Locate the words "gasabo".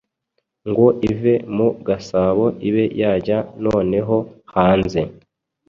1.87-2.45